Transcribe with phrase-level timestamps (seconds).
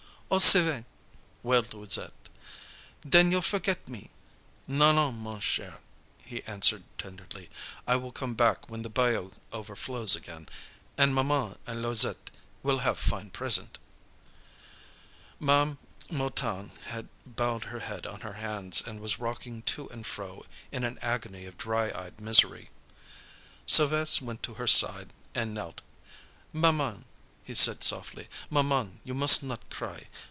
[0.33, 0.85] "Oh, Sylves',"
[1.43, 2.13] wailed Louisette,
[3.01, 4.09] "den you'll forget me!"
[4.65, 5.81] "Non, non, ma chere,"
[6.23, 7.49] he answered tenderly.
[7.85, 10.47] "I will come back when the bayou overflows again,
[10.97, 12.29] an' maman an' Louisette
[12.63, 13.77] will have fine present."
[15.37, 15.77] Ma'am
[16.09, 20.85] Mouton had bowed her head on her hands, and was rocking to and fro in
[20.85, 22.69] an agony of dry eyed misery.
[23.67, 25.81] Sylves' went to her side and knelt.
[26.53, 27.03] "Maman,"
[27.43, 30.07] he said softly, "maman, you mus' not cry.